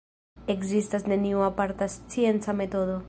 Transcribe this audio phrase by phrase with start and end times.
[0.53, 2.99] Ekzistas neniu aparta scienca metodo.